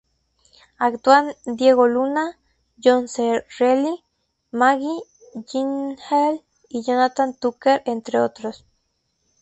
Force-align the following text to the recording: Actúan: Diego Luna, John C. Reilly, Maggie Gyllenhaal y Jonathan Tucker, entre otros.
Actúan: 0.79 1.35
Diego 1.45 1.85
Luna, 1.87 2.35
John 2.83 3.07
C. 3.07 3.43
Reilly, 3.59 4.03
Maggie 4.51 5.03
Gyllenhaal 5.35 6.43
y 6.69 6.81
Jonathan 6.83 7.35
Tucker, 7.37 7.83
entre 7.85 8.19
otros. 8.19 8.65